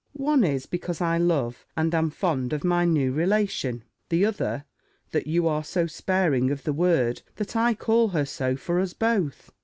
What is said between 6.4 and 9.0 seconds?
of the word, that I call her so for us